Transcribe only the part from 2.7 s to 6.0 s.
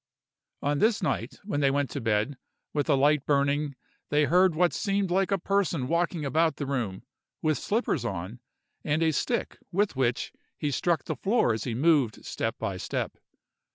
with a light burning, they heard what seemed like a person